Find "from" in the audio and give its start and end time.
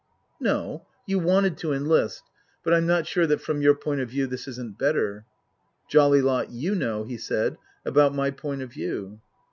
3.39-3.61